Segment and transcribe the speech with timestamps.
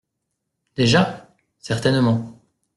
[0.77, 1.29] Déjà?
[1.59, 2.41] Certainement.